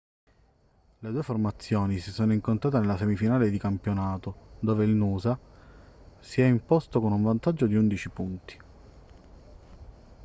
[1.01, 5.37] le due formazioni si sono incontrate nella semifinale di campionato dove il noosa
[6.19, 8.57] si è imposto con un vantaggio di 11 punti